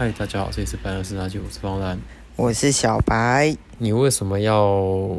[0.00, 1.98] 嗨，大家好，这里是白兰斯垃圾，我是方兰，
[2.34, 3.54] 我是小白。
[3.76, 5.14] 你为什么要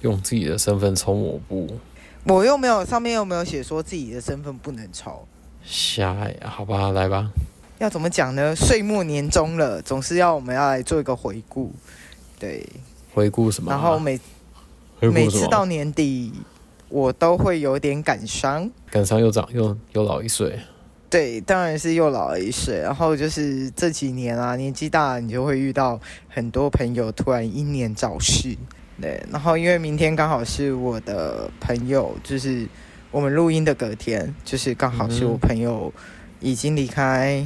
[0.00, 1.78] 用自己的身份抽抹布？
[2.24, 5.24] 我又没有，上面又没有写说自己的身份不能抽。
[5.62, 7.30] 瞎呀，好吧，来吧。
[7.78, 8.52] 要怎么讲呢？
[8.56, 11.70] 岁末年终了，总是要我们要来做一个回顾。
[12.36, 12.68] 对，
[13.14, 13.70] 回顾什么？
[13.70, 14.18] 然后每
[14.98, 16.32] 每次到年底，
[16.88, 20.58] 我都会有点感伤，感伤又长又又老一岁。
[21.10, 22.78] 对，当然是又老了一岁。
[22.78, 28.56] 然后就是这几年啊，年纪大了，你就会遇到很多朋友突然英年早逝。
[29.00, 32.64] 对，然后因为明天刚好是我的朋友，就是
[33.10, 35.92] 我们录音的隔天，就是刚好是我朋友
[36.38, 37.44] 已经离开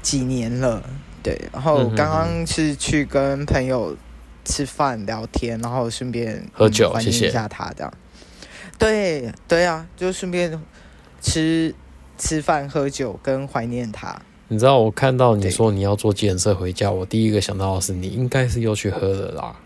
[0.00, 0.88] 几年了。
[1.24, 3.96] 对，然后刚刚是去跟朋友
[4.44, 7.92] 吃饭聊天，然后顺便喝酒，怀念一下他这样。
[7.92, 8.76] 谢谢。
[8.78, 10.56] 对对啊，就顺便
[11.20, 11.74] 吃。
[12.16, 19.56] 吃饭喝酒跟怀念他，你知道我看到你说你要坐计程车回家，我第一个想到的是你应该是又去喝了啦，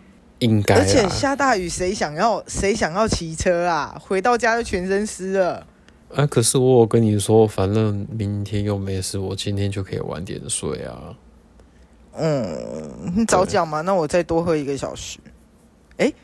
[0.41, 0.75] 应该。
[0.77, 4.01] 而且下大雨，谁想要谁想要骑车啊？
[4.05, 5.67] 回到家就全身湿了。
[6.15, 6.27] 啊！
[6.27, 11.15] 可是我有跟你说，反正明天又没事，我今天就可以晚点睡啊。
[12.15, 12.59] 嗯，
[13.15, 15.19] 你早讲嘛，那我再多喝一个小时。
[15.99, 16.15] 哎、欸。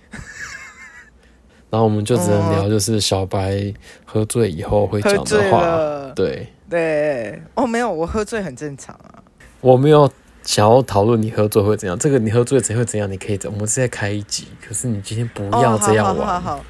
[1.76, 3.70] 然后我们就只能聊，就是小白
[4.06, 6.10] 喝醉以后会讲的话。
[6.14, 9.22] 对对，哦，没有，我喝醉很正常啊。
[9.60, 10.10] 我没有
[10.42, 13.12] 想要讨论你喝醉会怎样，这个你喝醉怎会怎样？
[13.12, 14.46] 你可以，我们是在开一集。
[14.66, 16.16] 可是你今天不要这样玩。
[16.16, 16.64] 哦、好，好，好，好，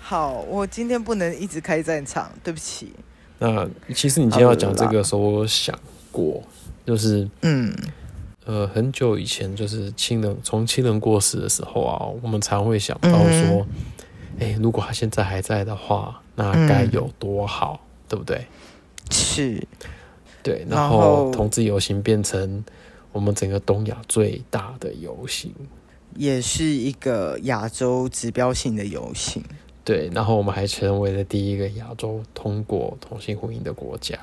[0.00, 2.92] 好，我今天不能一直开战场，对不起。
[3.40, 5.76] 那其实你今天要讲这个时候，我有想
[6.12, 6.40] 过，
[6.86, 7.74] 就是嗯
[8.44, 13.18] 呃，很久以前，就是亲人从亲人过世的时候啊，我们常会想到说。
[13.18, 13.66] 嗯
[14.40, 18.46] 哎，如果他现在还在的话，那该有多好，嗯、对不对？
[19.10, 19.66] 是，
[20.42, 20.66] 对。
[20.68, 22.64] 然后同志游行变成
[23.12, 25.52] 我们整个东亚最大的游行，
[26.16, 29.42] 也是一个亚洲指标性的游行。
[29.84, 34.16] 对，然后我们还成为了第一个亚洲通过同性婚姻的国家。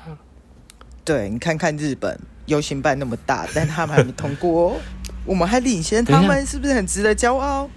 [1.04, 4.76] 对，你看看日本游行办那么大，但他们还没通过哦，
[5.26, 7.68] 我们还领先他们，是不是很值得骄傲？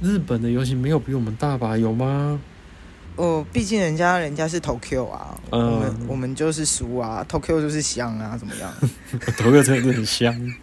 [0.00, 1.76] 日本的游行没有比我们大吧？
[1.76, 2.40] 有吗？
[3.16, 8.70] 哦，毕竟人家人家是 Tokyo 啊，嗯、我们我们就是输啊，Tokyo 就是香啊，怎么样？
[9.38, 10.54] Tokyo 真的很香，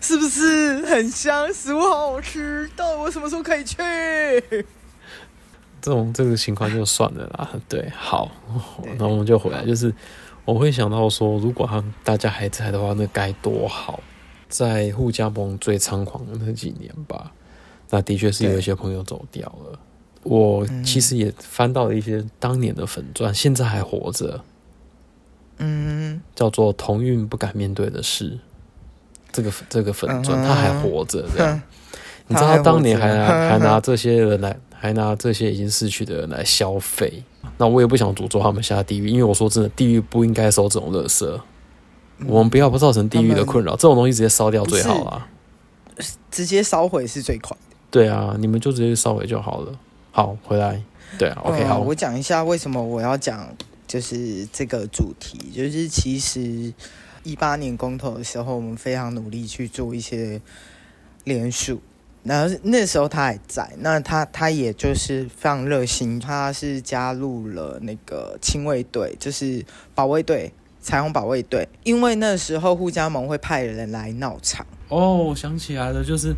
[0.00, 1.52] 是不是很香？
[1.54, 3.76] 食物好好吃，到底我什么时候可以去？
[5.80, 7.48] 这种这个情况就算了啦。
[7.68, 8.30] 对，好，
[8.98, 9.94] 那我们就回来，就是
[10.44, 14.00] 我会想到说，如果他大家还在的话，那该多好！
[14.48, 17.32] 在护家盟最猖狂的那几年吧。
[17.90, 19.78] 那的确是有一些朋友走掉了。
[20.22, 24.42] 我其实也翻到了一些当年的粉钻，现在还活着。
[25.58, 28.38] 嗯，叫做“同运不敢面对的事”。
[29.32, 31.62] 这个这个粉钻他还活着，这样。
[32.26, 37.22] 你知道他当年还拿还拿这些人来，还拿这些已经逝去的人来消费。
[37.56, 41.40] 那我也不想诅咒他们下地狱，因为我说真的，地狱不应该收这种垃圾。
[42.26, 45.28] 我们不要不造成地狱的困扰，这种东西直接烧掉最好啊。
[46.30, 47.56] 直接烧毁是最快。
[47.96, 49.72] 对啊，你们就直接烧毁就好了。
[50.12, 50.82] 好，回来。
[51.18, 51.78] 对啊，OK，好。
[51.80, 53.48] 我讲一下为什么我要讲，
[53.88, 56.74] 就是这个主题，就是其实
[57.22, 60.38] 一八年公投的时候，我们非常努力去做一些
[61.24, 61.80] 联署，
[62.22, 69.64] 然后那时候他还在，那他他也就是非常热心，他是加入了那个亲卫队，就是
[69.94, 70.52] 保卫队，
[70.82, 74.66] 彩虹保卫队，因为那时候护家盟会派人来闹场。
[74.90, 76.34] 哦，我想起来了，就是。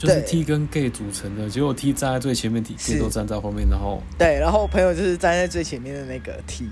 [0.00, 6.66] 就是 T 跟 gay 组成的，结果 T 站在最前面，T 都站在后面，然后对，然后我朋友就是站在最前面的那个 T，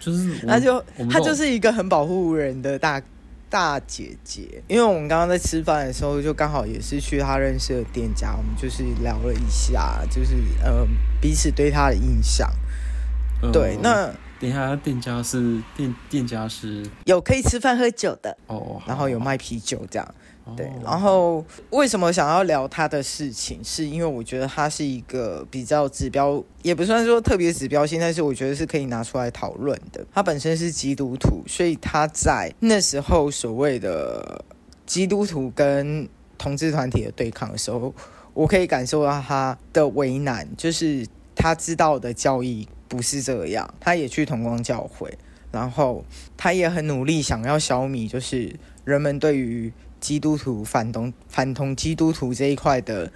[0.00, 3.00] 就是 他就他就是一个很保护人的大
[3.48, 10.34] 大姐姐，因为我们刚刚在吃饭的时候，就刚好也是去他认识的店家，我们就是聊了一下，就是
[10.64, 10.84] 呃
[11.20, 12.50] 彼此对他的印象。
[13.42, 14.06] 呃、对，那
[14.40, 18.36] 等一下店家是店店家是有可以吃饭喝酒的。
[18.48, 20.14] 哦，然后有卖啤酒这样。
[20.54, 23.64] 对，然后为什么想要聊他的事情？
[23.64, 30.04] 是因为我觉得他是一个比较指标，也不算说特别指标性，但是我觉得是可以拿出来讨论的。
[30.12, 34.44] 他本身是基督徒，所以他在那时候所谓的
[34.84, 36.06] 基督徒跟
[36.36, 37.94] 同志团体的对抗的时候，
[38.34, 45.16] 我可以感受到他的为难，就是他知道的教义不是这样，他也去同光教会，
[45.50, 46.04] 然后
[46.36, 48.54] 他也很努力想要消弭，就是
[48.84, 49.72] 人们对于。
[50.04, 53.10] 基督徒反同反同基督徒这一块的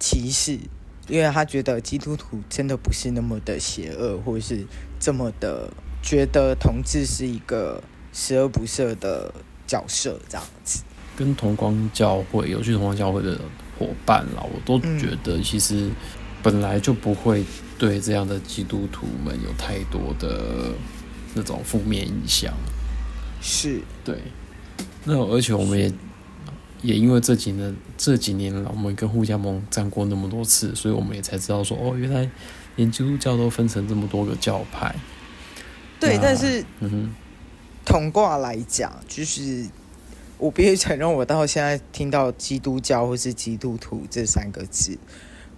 [0.00, 0.58] 歧视，
[1.06, 4.64] 因为他觉得基督徒真的不是那么的邪恶，或者是
[4.98, 5.70] 这么的
[6.02, 7.82] 觉得同志是一个
[8.14, 9.30] 十恶不赦的
[9.66, 10.82] 角色这样子。
[11.14, 13.38] 跟同光教会有去同光教会的
[13.78, 15.90] 伙伴啦，我都觉得其实
[16.42, 17.44] 本来就不会
[17.78, 20.72] 对这样的基督徒们有太多的
[21.34, 22.54] 那种负面影响。
[23.42, 24.16] 是对，
[25.04, 25.92] 那而且我们也
[26.82, 32.28] 也因为这几年这几年了，我们跟护家盟战过那么多次，所以我们也才知道说，哦，原来
[32.76, 34.94] 连基督教都分成这么多个教派。
[36.00, 37.10] 对，但是嗯哼，
[37.84, 39.66] 统卦来讲，就是
[40.38, 44.98] 我必须承认，我到现在听到基督教或是基督徒这三个字，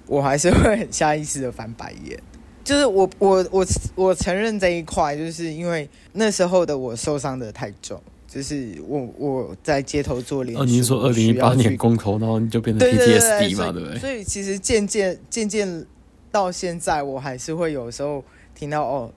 [0.06, 2.22] 我还是会很下意识的翻白眼。
[2.62, 8.02] 就是我我我我承认这一块，就是因为那时候的我受伤的太重，
[8.34, 10.58] 就是我我在街头做脸。
[10.58, 13.98] 哦，你是说二零一八年公投，然后你就变成 PTSD 嘛，对不对？
[14.00, 15.86] 所以其实渐渐渐渐
[16.32, 19.12] 到现在，我还是会有时候听到哦，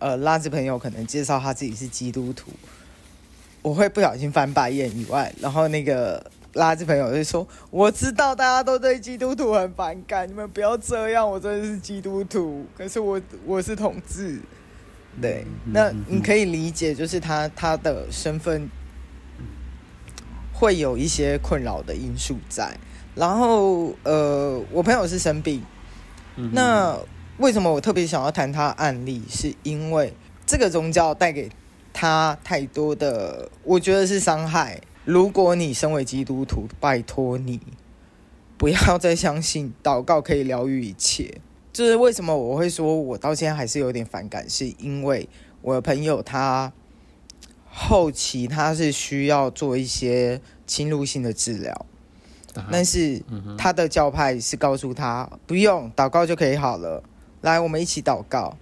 [0.00, 2.50] 呃，拉子朋友可能介绍他自己是基督徒，
[3.62, 6.24] 我会不小心翻白眼以外，然后那个。
[6.54, 11.28] 垃圾朋友就说：“我知道大家都对基督徒很反感，你们不要这样。
[11.28, 14.38] 我真的是基督徒，可是我我是同志。
[15.20, 18.68] 对，那你可以理解，就是他他的身份
[20.52, 22.76] 会有一些困扰的因素在。
[23.14, 25.62] 然后，呃，我朋友是生病，
[26.52, 26.98] 那
[27.38, 29.22] 为什么我特别想要谈他案例？
[29.28, 30.12] 是因为
[30.44, 31.48] 这个宗教带给
[31.92, 37.60] 他太多的，我觉得是伤害。”如果你身为基督徒，拜托你
[38.56, 41.42] 不要再相信祷告可以疗愈一切。
[41.74, 45.28] 就是为什么我会说我到现在还是有点反感，是因为
[45.60, 46.72] 我的朋友他
[47.68, 51.86] 后期他是需要做一些侵入性的治疗，
[52.70, 53.20] 但是
[53.58, 57.02] 他的教派是告诉他不用祷告就可以好了，
[57.40, 58.56] 来我们一起祷告。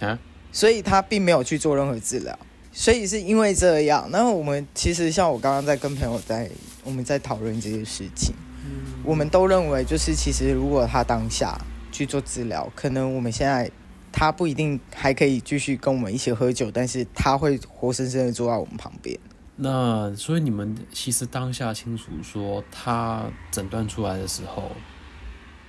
[0.00, 0.18] 啊，
[0.50, 2.38] 所以他并没有去做任何治疗。
[2.72, 6.48] 所以是因为这样，然后我们其实像我刚刚在跟朋友在
[6.84, 8.34] 我们在讨论这些事情，
[8.64, 11.60] 嗯，我们都认为就是其实如果他当下
[12.00, 13.70] 去做治疗，可能我们现在
[14.10, 19.18] 他不一定还可以继续跟我们一起喝酒，但是他会活生生的坐在我们旁边。
[19.56, 24.72] 那所以你们其实当下清楚说他诊断出来的时候，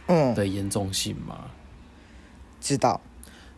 [0.08, 1.38] 嗯的严重性吗？
[1.42, 1.50] 嗯，
[2.62, 3.02] 知道，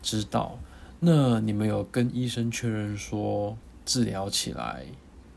[0.01, 0.57] 知道。
[0.99, 3.55] 那你们有跟医生确认说
[3.85, 4.83] 治疗起来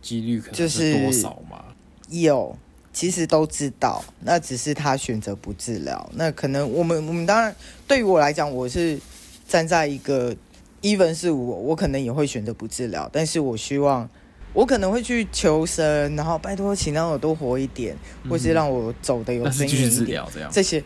[0.00, 1.62] 几率可能是多少吗？
[2.09, 2.56] 就是、有，
[2.96, 6.08] 其实都知道，那只是他选择不治疗。
[6.14, 7.54] 那可能我们我们当然
[7.87, 8.98] 对于我来讲，我是
[9.46, 10.34] 站在一个
[10.81, 14.08] even 是我，我可能也会选择不治疗，但是我希望
[14.54, 20.82] 我可能会去求生，然后拜托请让我多活一点，嗯、或是让我走的有尊严一点，这，这些。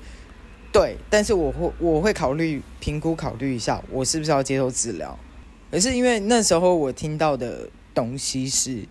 [0.73, 5.17] 对，但是我会我会考虑评估考虑一下，我是不是要接受治疗。
[5.71, 8.85] 可是因为那时候我听到的东西是，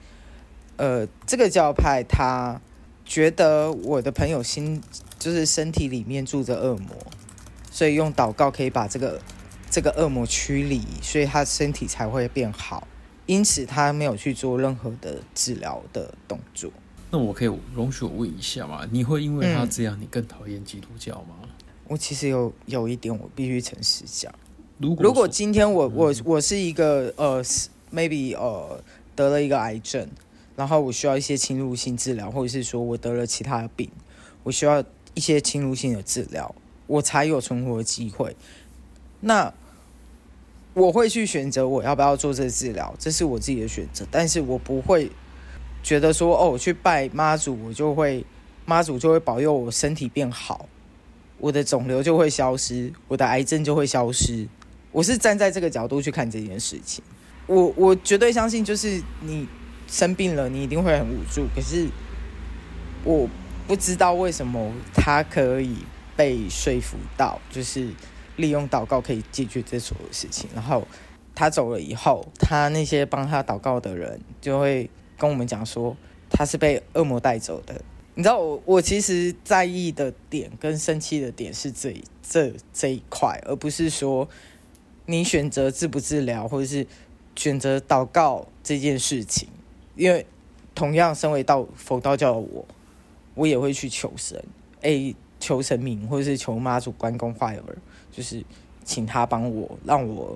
[0.78, 2.62] 呃，这个教派他
[3.10, 4.80] 觉得我的朋友心
[5.18, 6.96] 就是身体里面住着恶魔，
[7.72, 9.20] 所以用祷告可以把这个
[9.68, 12.88] 这个恶魔驱离，所以他身体才会变好。
[13.26, 16.72] 因此他没有去做任何的治疗的动作。
[17.10, 18.88] 那我可以容许我问一下吗？
[18.92, 21.36] 你会因为他这样，你更讨厌基督教吗？
[21.42, 21.50] 嗯
[21.88, 24.32] 我其实有有一点，我必须诚实讲。
[24.78, 27.44] 如果如果今天我我我是一个呃
[27.92, 28.80] ，maybe 呃
[29.16, 30.08] 得了一个癌症，
[30.60, 33.90] 然后我需要一些侵入性治疗，或者是说我得了其他的病，
[34.44, 36.54] 我需要一些侵入性的治疗，
[36.86, 38.36] 我才有存活的机会。
[39.22, 39.54] 那
[40.74, 44.06] 我会去选择我要不要做这治疗，这是我自己的选择。
[44.12, 45.10] 但是我不会
[45.82, 48.26] 觉得说哦，我去拜妈祖，我就会
[48.66, 50.68] 妈祖就会保佑我身体变好。
[51.38, 54.46] 我的肿瘤就会消失，我的癌症就会消失。
[54.92, 57.02] 我是站在这个角度去看这件事情。
[57.48, 59.48] 我我绝对相信，就是你
[59.90, 61.48] 生病了，你一定会很无助。
[61.56, 61.90] 可是
[63.04, 63.28] 我
[63.68, 65.78] 不知道为什么他可以
[66.16, 67.90] 被说服到，就是
[68.36, 70.50] 利用祷告可以解决这所有事情。
[70.54, 70.88] 然后
[71.34, 75.96] 他走了以后，他那些帮他祷告的人就会跟我们讲说，
[76.30, 77.82] 他是被恶魔带走的。
[78.16, 84.28] 你知道我我其实在意的点跟生气的点是这这这一块，而不是说
[85.06, 86.86] 你选择治不治疗，或者是
[87.36, 89.48] 选择祷告这件事情。
[90.00, 90.26] 因为
[90.74, 92.66] 同样身为道佛道教的我，
[93.36, 94.44] 我也会去求神，
[94.82, 97.62] 哎、欸，求神明或者是求妈祖、关公、化友，
[98.12, 98.44] 就是
[98.84, 100.36] 请他帮我，让我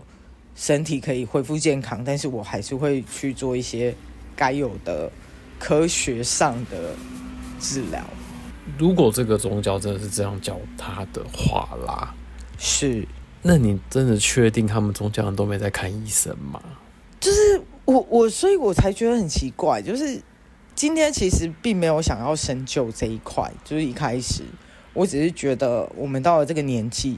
[0.53, 2.03] 身体可以恢复健康。
[2.03, 3.95] 但是我还是会去做一些
[4.35, 5.11] 该有的
[5.57, 6.95] 科学上的。
[7.59, 8.03] 治疗，
[8.77, 12.13] 如果这个宗教真的是这样教他的话啦，
[12.57, 13.07] 是，
[13.41, 16.61] 那你真的确定他们宗教人都没在看医生吗？
[17.93, 20.19] 就是我我我所以，我才觉得很奇怪，就是
[20.73, 24.43] 今天其实并没有想要深究这一块，就是一开始，
[24.93, 27.17] 我只是觉得我们到了这个年纪，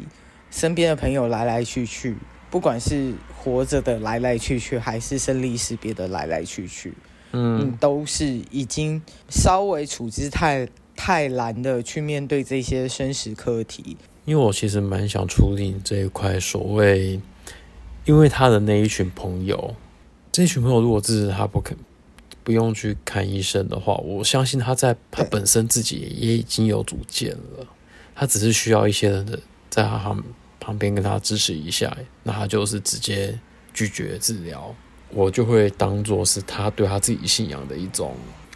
[0.51, 2.17] 身边的朋友来来去去，
[2.51, 6.93] 不管是活着的来来去去，还是生离死别的来来去去，
[7.31, 13.95] 嗯，嗯，都是已经稍微处之太太难的去面对这些生死课题。
[14.25, 17.21] 因为我其实蛮想处理这一块，所谓
[18.05, 19.75] 因为他的那一群朋友，
[20.35, 21.77] 这群朋友如果支持他不肯
[22.43, 27.65] 不用去看医生的话，我相信他在他本身自己也已经有主见了，
[28.13, 29.39] 他只是需要一些人的
[29.69, 30.13] 在他
[30.59, 33.39] 旁边跟他支持一下，那他就是直接
[33.73, 34.75] 拒绝治疗，
[35.13, 38.13] 我就会当做是他对他自己信仰的一种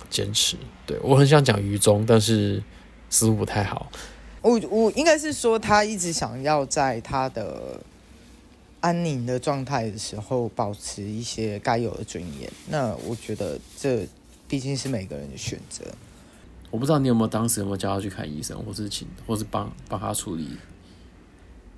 [0.10, 0.58] 坚持。
[0.86, 2.62] 对，我很想讲愚忠，但是
[3.10, 3.90] 似乎不太好。
[4.42, 7.82] 我我应该是说，他一直想要在他的
[8.82, 12.52] 安宁的状态的时候，保持一些该有的尊严。
[12.68, 14.08] 那我觉得这
[14.48, 15.84] 毕竟是每个人的选择。
[16.72, 20.48] 我不知道你有没有当时有没有叫他去看医生，或是请，或是帮帮他处理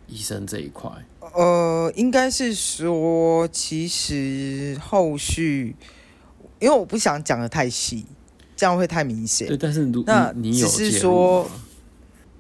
[0.08, 0.92] 医生这一块。
[1.20, 5.76] 呃，应该是说，其实后续，
[6.60, 8.06] 因为我不想讲的太细，
[8.56, 9.48] 这样会太明显。
[9.48, 11.50] 对，但是如那你有只是说。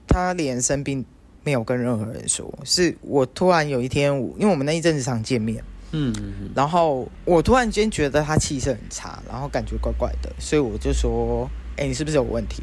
[0.07, 1.05] 他连生病
[1.43, 6.13] 没有跟任何人说，是我突然有一天，因为我们那一阵子常见面，嗯，
[6.55, 12.61] 然后我突然间觉得他气色很差，然后感觉怪怪的，所以我就说：“哎，你是不是有问题？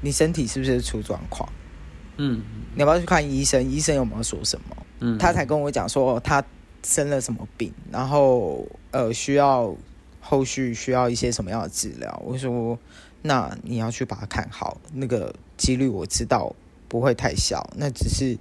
[0.00, 1.48] 你身体是不是出状况？
[2.16, 2.42] 嗯，
[2.74, 3.70] 你要不要去看医生？
[3.70, 4.76] 医生有没有说什么？
[5.00, 6.42] 嗯，他才跟我讲说他
[6.82, 9.72] 生了什么病，然后呃需要
[10.20, 12.20] 后续需要一些什么样的治疗。
[12.24, 12.76] 我说：
[13.22, 16.52] 那你要去把它看好，那个几率我知道。”
[16.88, 18.36] 不会太小，那只是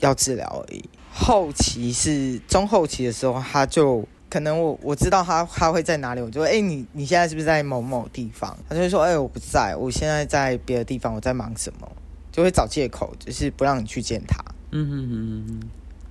[0.00, 0.84] 要治疗而已。
[1.10, 11.90] 后期是中后期的时候，他就可能我我知道他他会在哪里，我就说：“哎，你你现在是不是在某某地方？”他就会说：“哎，我不在，我现在在别的地方，我在忙什么？”
[12.30, 14.36] 就会找借口，就是不让你去见他。
[14.70, 15.60] 嗯嗯嗯嗯，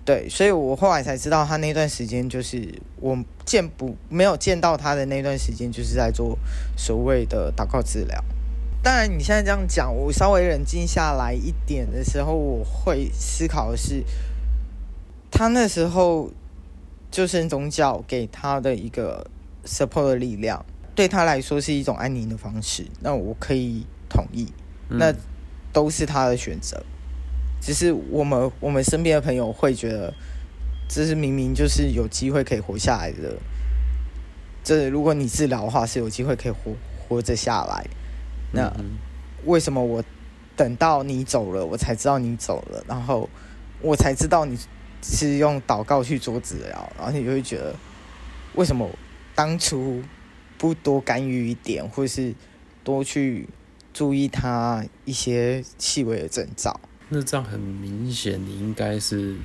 [0.04, 2.68] 对，所以我后来才知道，他那段时间就是
[3.00, 6.38] 我见不没有见到他的那段时间，就是在做
[6.76, 8.22] 所谓的祷告治疗。
[8.88, 14.02] 当然，你现在这样讲，我稍微冷静下来一点的时候，我会思考的是，
[15.30, 16.32] 他那时候
[17.12, 19.30] 就是宗教给他的一个
[19.66, 20.66] support 的力量，
[20.96, 22.86] 对他来说是一种安宁的方式。
[23.02, 24.48] 那我可以同意，
[24.88, 25.14] 那
[25.74, 26.82] 都是他的选择。
[27.60, 30.14] 只是我们我们身边的朋友会觉得，
[30.88, 33.36] 这是明明就是有机会可以活下来的。
[34.64, 37.86] 这如果你治疗的话，是有机会可以活活着下来。
[38.58, 38.74] 那
[39.46, 40.04] 为什么我
[40.56, 43.30] 等到你走了，我才知道你走了，然后
[43.82, 44.58] 我才知道你
[45.04, 47.76] 是用祷告去做治疗，然后你就会觉得
[48.56, 48.90] 为什么
[49.36, 50.02] 当初
[50.58, 52.34] 不多干预一点，或是
[52.84, 53.48] 多去
[53.94, 56.80] 注意他一些细微的征兆？
[57.10, 59.36] 那这样很明显，你应该是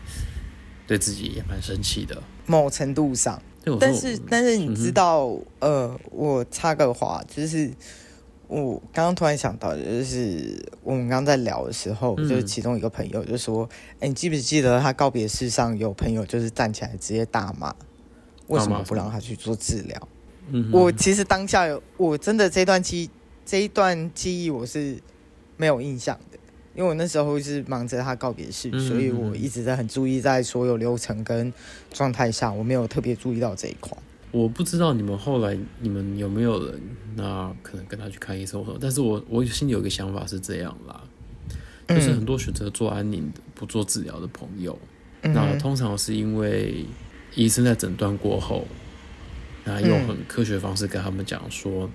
[0.86, 3.40] 对自己也蛮生气的，某程度上。
[3.78, 5.28] 但是但是你知道，
[5.60, 7.70] 嗯、呃，我插个话，就是。
[8.52, 13.66] 我刚刚突然想到，就是我们刚刚在聊的时候，嗯、就是其中一个朋友就说
[13.98, 17.74] ：“哎，你记不记得他告别式上有朋友就是站起来直接大骂，
[18.48, 20.08] 为什么不让他去做治疗？”
[20.52, 23.08] 嗯、我其实当下有，我真的这段记
[23.46, 24.98] 这一段记忆我是
[25.56, 26.38] 没有印象的，
[26.74, 31.50] 因为我那时候是忙着他告别式，嗯、所以我一直在很注意在所有流程跟
[31.90, 33.96] 状态下，我没有特别注意到这一块。
[34.32, 36.80] 我不知道你们后来你们有没有人，
[37.14, 41.04] 那可能跟他去看医生但是我我心里有一个想法是这样啦，
[41.86, 44.78] 就是很多选择做安宁的不做治疗的朋友，
[45.20, 46.86] 那通常是因为
[47.34, 48.66] 医生在诊断过后，
[49.64, 51.90] 那用很科学方式跟他们讲说，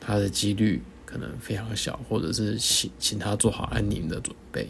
[0.00, 4.66] 他的几率可能非常小，或者是请请他做好安宁的准备，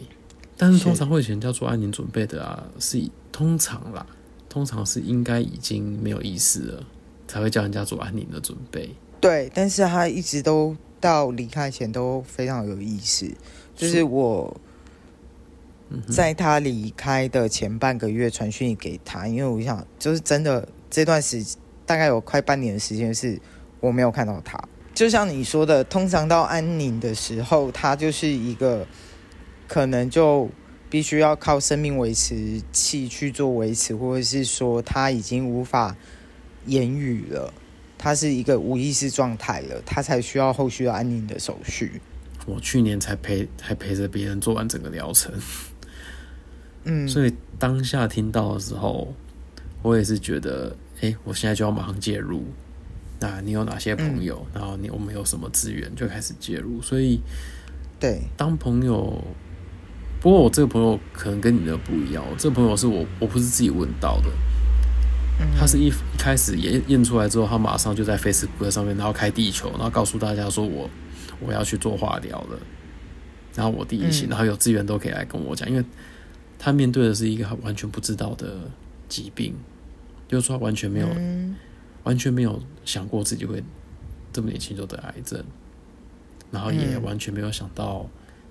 [0.57, 3.01] 但是通常会请人家做安宁准备的啊，是
[3.31, 4.05] 通常啦。
[4.55, 6.83] 通常是应该已经没有意识了，
[7.27, 8.89] 才会叫人家做安宁的准备。
[9.19, 13.29] 对，但是他一直都到离开前都非常有意识。
[13.75, 14.55] 就是我
[16.07, 23.37] 在他离开的前半个月传讯给他，因为我想，就是真的这段时间大概有快半年的时间是
[23.81, 24.57] 我没有看到他。
[24.93, 28.87] 就像你说的，通常到安宁的时候，他就是一个
[29.67, 30.49] 可能就。
[30.89, 35.95] 必须要靠生命维持器去做维持，或者是说他已经无法
[36.67, 37.53] 言语了，
[37.97, 41.99] 他是一个无意识状态了，他才需要后续的安宁的手续。
[42.45, 45.33] 我去年才陪还陪着别人做完整个疗程，
[46.83, 49.13] 嗯，所以当下听到的时候，
[49.81, 52.43] 我也是觉得，哎、欸，我现在就要马上介入。
[53.19, 54.45] 那你有哪些朋友？
[54.53, 56.81] 嗯、然后你我们有什么资源，就开始介入。
[56.81, 57.19] 所以，
[57.99, 59.21] 对，当朋友。
[60.25, 64.29] 不过我这个朋友可能跟你的不一样，这个朋友是我我不是自己问到的，
[65.39, 70.89] 嗯、他是一一开始验验出来之后，他马上就在 Facebook 上面，然后开地球，然后告诉大家说我
[71.39, 72.57] 我要去做化疗了，
[73.53, 75.85] 然后我第一期，嗯、然后有资源都可以来跟我讲，因为
[76.57, 78.61] 他面对的是一个他完全不知道的
[79.07, 79.53] 疾病，
[80.27, 81.55] 就是说完全没有、嗯、
[82.03, 83.63] 完全没有想过自己会
[84.33, 85.45] 这么年轻就得癌症，
[86.49, 88.09] 然后也完全没有想到。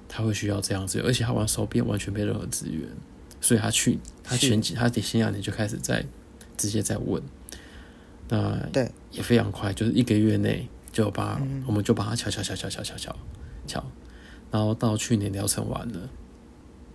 [0.08, 2.88] 他会需要这样子，而且他玩手边完全没任何资源，
[3.40, 6.04] 所以他去他前几他得前两年就开始在
[6.56, 7.22] 直接在问，
[8.28, 8.90] 那对。
[9.10, 13.16] 也非常快，就是一个月内就把、嗯、我们就把他敲敲敲敲敲敲敲
[13.64, 13.84] 敲，
[14.50, 16.10] 然后到去年疗程完了，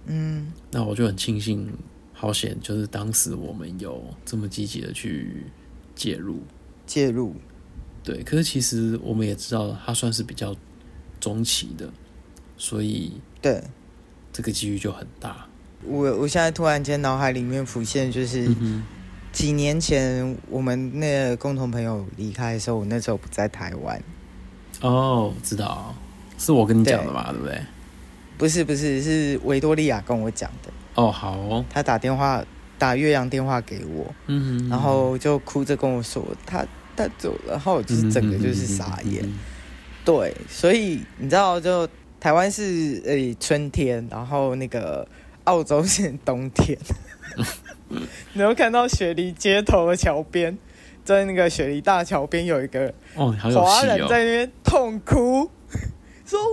[0.08, 1.72] 嗯，那我就很庆幸，
[2.12, 5.46] 好险，就是当时我们有这么积极的去
[5.96, 6.42] 介入。
[6.86, 7.34] 介入，
[8.04, 10.54] 对，可是其实我们也知道他算是比较
[11.22, 11.90] 中期的。
[12.60, 13.64] 所以，对，
[14.34, 15.48] 这个机遇就很大。
[15.86, 18.54] 我我现在突然间脑海里面浮现，就是
[19.32, 24.04] 几年前我们那个共同朋友离开的时候，我那时候不在台湾。
[24.82, 25.96] 哦，知道，
[26.38, 27.62] 是我跟你讲的吧，对，不对？
[28.38, 30.70] 不是不是，是维多利亚跟我讲的。
[30.96, 32.44] 哦，好哦，他打电话
[32.78, 36.66] 打岳阳电话给我，嗯哼，然后就哭着跟我说他
[36.98, 39.26] 他走了，然后我就是整个就是傻眼。
[40.04, 41.88] 对，所以你知道就。
[42.20, 45.08] 台湾是呃、欸、春天，然后那个
[45.46, 46.78] 澳洲是冬天。
[48.34, 50.58] 你有看到雪梨街头的桥边，
[51.06, 55.50] 在那个雪梨大桥边有一个华人在那边痛哭，哦哦、
[56.26, 56.50] 说为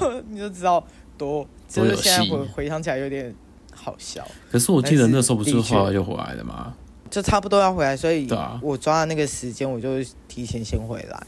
[0.00, 0.24] 什么？
[0.28, 0.84] 你就知道
[1.16, 3.32] 多，就是现在回回想起来有点
[3.72, 4.26] 好笑。
[4.50, 6.74] 可是我记得那时候不是后来就回来了吗？
[7.08, 8.28] 就差不多要回来，所以
[8.60, 11.22] 我抓的那个时间，我就提前先回来。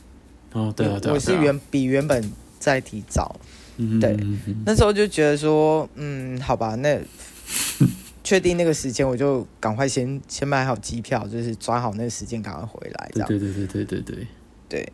[0.52, 2.20] 哦，对啊，对啊，我是原比原本。
[2.58, 3.38] 再提早，
[3.76, 4.16] 嗯、对，
[4.66, 7.00] 那时候就觉得说，嗯，好吧，那
[8.24, 13.10] 确定那个时间，我就赶快先先买好机票，就是抓好那个时间，赶快回来。
[13.14, 14.26] 这样，对对对对对对
[14.68, 14.92] 对。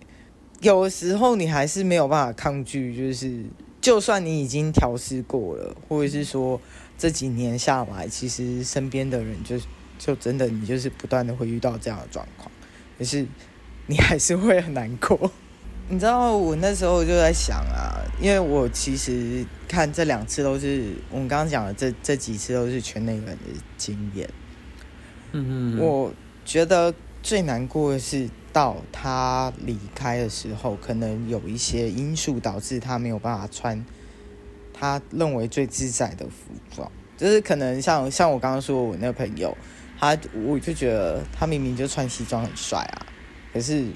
[0.61, 3.45] 有时候你还是没有办法抗拒，就是
[3.81, 6.61] 就算你已经调试过了，或者是说
[6.97, 9.59] 这几年下来，其实身边的人就
[9.99, 12.51] 就真的你就是不断的会遇到这样的状况，
[12.97, 13.27] 可是
[13.87, 15.31] 你还是会很难过。
[15.89, 23.37] 你知道我那时候就在想啊，因为我其实看这两次都是我们刚刚讲的这这几次都是圈内人的
[23.77, 24.29] 经验。
[25.33, 26.13] 嗯嗯，我
[26.45, 33.85] 觉得最难过的是到他离开的时候，可能有一些因素导致他没有办法穿
[34.73, 39.55] 他认为最自在的服装，就是可能像像我刚刚说我那个朋友，
[39.99, 40.17] 他
[40.47, 43.07] 我就觉得他明明就穿西装很帅啊，
[43.53, 43.87] 可是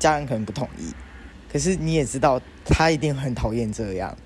[0.00, 0.92] 家人可能不同意。
[1.52, 4.16] 可是你也知道，他一定很讨厌这样。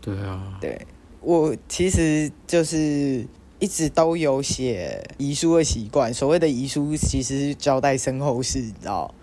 [0.00, 0.56] 对啊。
[0.58, 0.86] 对，
[1.20, 3.26] 我其实就是
[3.58, 6.12] 一直都有写遗书的习惯。
[6.14, 9.14] 所谓的遗书，其实是交代身后事，你知道？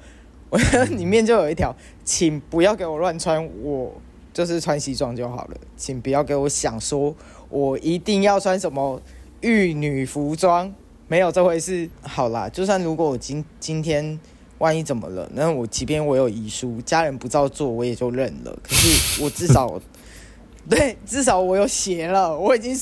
[0.51, 0.59] 我
[0.95, 3.91] 里面就有一条，请不要给我乱穿，我
[4.31, 5.57] 就是穿西装就好了。
[5.75, 7.15] 请不要给我想说
[7.49, 9.01] 我一定要穿什么
[9.41, 10.71] 玉女服装，
[11.07, 11.89] 没有这回事。
[12.03, 14.19] 好啦，就算如果我今今天。
[14.59, 15.29] 万一怎么了？
[15.33, 18.57] 那我即便我有遗书，家人不照做，我也就认了。
[18.61, 19.79] 可是我至少，
[20.69, 22.77] 对，至少我有写了，我已经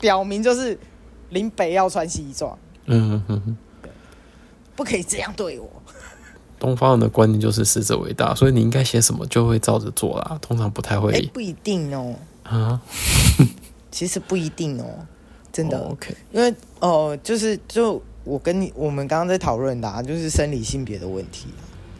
[0.00, 0.78] 表明就是
[1.30, 2.56] 林北要穿西装。
[2.86, 3.56] 嗯哼哼，
[4.74, 5.68] 不可以这样对我。
[6.58, 10.38] 东方人的观念就是死者为大，所以你应该写什么就会照着做啦。
[10.40, 12.14] 通常不太会，欸、不一定哦。
[12.44, 12.80] 啊，
[13.90, 15.04] 其实不一定哦，
[15.52, 15.78] 真的。
[15.78, 18.00] Oh, OK，因为哦、呃，就是就。
[18.24, 21.48] 我跟你，我们刚刚在讨论的，啊，就是生理性别的问题。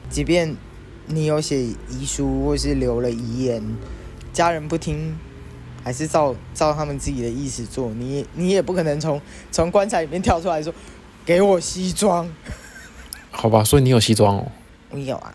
[0.08, 0.54] 即便
[1.06, 3.62] 你有写遗书，或是留了遗言，
[4.32, 5.16] 家人不听，
[5.82, 10.72] 还是照照他们自己的意思做，你你也不可能从从棺材里面跳出来说，
[11.24, 12.28] 给我西装。
[13.30, 14.52] 好吧，所以你有西装哦？
[14.90, 15.34] 我有啊，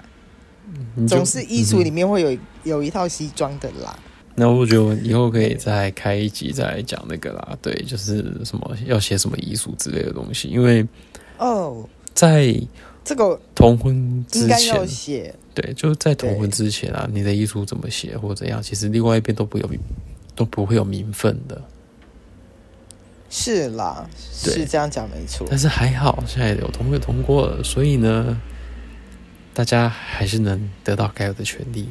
[1.07, 3.97] 总是衣橱里面会有有一套西装的啦。
[4.39, 10.85] 那我觉得以后可以再开一集再讲那个啦，对，就是什么要写什么遗书之类的东西，因为
[11.39, 12.55] 哦，在
[13.03, 19.67] 这个同婚之前写，对，就是在同婚之前啊，你的遗书怎么写或者怎样，其实另外一边都不有
[20.35, 21.59] 都不会有名分的。
[23.31, 25.47] 是啦，是这样讲没错。
[25.49, 28.39] 但是还好，现在有同婚通过了，所以呢，
[29.55, 31.89] 大家还是能得到该有的权利，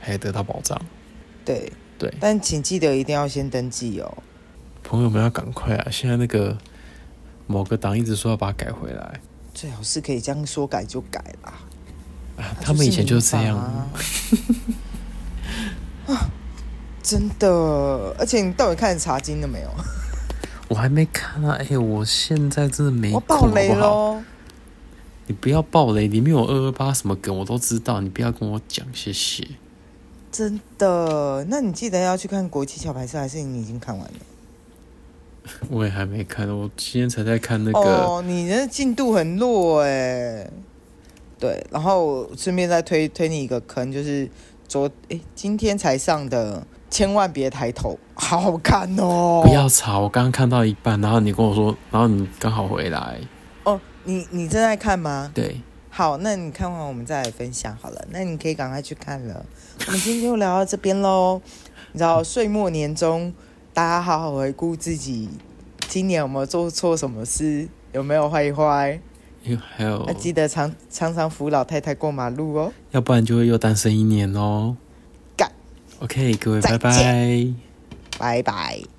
[0.00, 0.76] 还有得到保障。
[1.44, 1.72] 对。
[2.04, 4.18] 对，但请记得一定要先登记哦。
[4.82, 5.88] 朋友们要赶快啊！
[5.90, 6.58] 现在那个
[7.46, 9.20] 某个党一直说要把它改回来，
[9.54, 11.54] 最好是可以这样说改就改啦。
[12.36, 13.88] 啊，他们以前就是这样啊，
[16.12, 16.28] 啊，
[17.02, 17.48] 真的。
[18.18, 19.70] 而且你到底看茶经了没有？
[20.68, 21.56] 我还没看啊！
[21.58, 23.14] 哎、欸，我现在真的没空。
[23.14, 24.22] 我爆雷喽！
[25.26, 29.46] 你不要爆雷，里面有二二八什么梗我都知道，你不要跟我讲，谢谢。
[30.34, 31.46] 真的？
[31.48, 34.14] 那你记得要去看国际桥牌社，还是你已经看完了？
[35.70, 37.78] 我也还没看，我今天才在看那个。
[37.78, 40.50] 哦，你的进度很弱哎。
[41.38, 44.28] 对，然后顺便再推推你一个坑，就是
[44.66, 49.40] 昨哎今天才上的，千万别抬头，好好看哦！
[49.46, 53.20] 不要吵，我刚刚看到一半，然后你跟我说，然后你刚好回来。
[53.62, 55.30] 哦，你你正在看吗？
[55.32, 55.60] 对。
[55.96, 58.04] 好，那你看完我们再来分享好了。
[58.10, 59.46] 那你可以赶快去看了。
[59.86, 61.40] 我们今天就聊到这边喽。
[61.92, 63.32] 你知道岁末年终，
[63.72, 65.28] 大家好好回顾自己
[65.86, 68.98] 今年有没有做错什么事，有没有坏一坏？
[69.76, 74.76] 还有，记得常常常扶老太太过马路哦，要不然就会又单身一年哦。
[75.36, 75.48] 干
[76.00, 77.54] ，OK，各位，拜拜，
[78.18, 78.93] 拜拜。